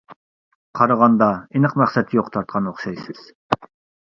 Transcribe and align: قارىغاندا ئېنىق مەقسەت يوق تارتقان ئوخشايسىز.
قارىغاندا 0.79 1.27
ئېنىق 1.51 1.75
مەقسەت 1.83 2.17
يوق 2.19 2.33
تارتقان 2.39 2.71
ئوخشايسىز. 2.73 3.23